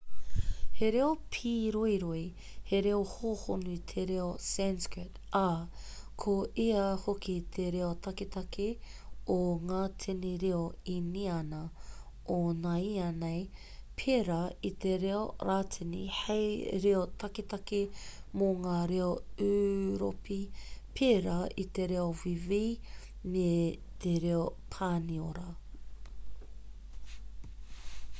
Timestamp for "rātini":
15.51-16.01